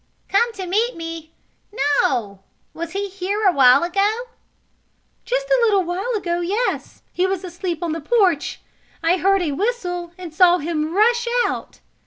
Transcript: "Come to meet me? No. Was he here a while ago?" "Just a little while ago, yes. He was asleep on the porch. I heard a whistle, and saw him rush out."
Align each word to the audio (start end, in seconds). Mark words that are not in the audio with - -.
"Come 0.29 0.51
to 0.53 0.65
meet 0.65 0.95
me? 0.95 1.31
No. 2.01 2.41
Was 2.73 2.93
he 2.93 3.07
here 3.07 3.43
a 3.45 3.51
while 3.53 3.83
ago?" 3.83 4.11
"Just 5.25 5.45
a 5.47 5.59
little 5.61 5.83
while 5.83 6.09
ago, 6.17 6.39
yes. 6.41 7.03
He 7.13 7.27
was 7.27 7.43
asleep 7.43 7.83
on 7.83 7.91
the 7.91 8.01
porch. 8.01 8.61
I 9.03 9.17
heard 9.17 9.43
a 9.43 9.51
whistle, 9.51 10.11
and 10.17 10.33
saw 10.33 10.57
him 10.57 10.95
rush 10.95 11.27
out." 11.45 11.81